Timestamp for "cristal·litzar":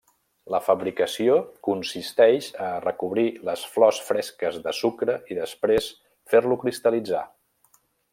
6.65-7.23